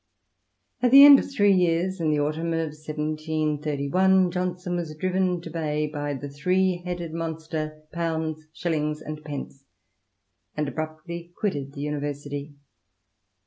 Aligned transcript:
At 0.81 0.89
the 0.89 1.03
end 1.05 1.19
of 1.19 1.29
three 1.31 1.53
years— 1.53 1.99
^in 1.99 2.09
the 2.09 2.19
autumn 2.19 2.53
of 2.53 2.73
1731— 2.73 4.31
^Johnson 4.31 4.75
was 4.77 4.95
driven 4.95 5.41
to 5.41 5.51
bay 5.51 5.85
by 5.85 6.15
the 6.15 6.27
three 6.27 6.77
headed 6.83 7.13
monster, 7.13 7.83
pounds, 7.93 8.47
shillings, 8.51 8.99
and 9.03 9.23
pence, 9.23 9.63
and 10.57 10.67
abrupdy 10.67 11.31
quitted 11.37 11.73
the 11.73 11.81
University. 11.81 12.55